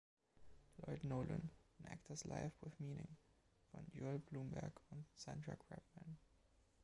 [0.83, 3.17] „Lloyd Nolan: An Actor’s Life With Meaning“,
[3.69, 6.17] von Joel Blumberg und Sandra Grabman.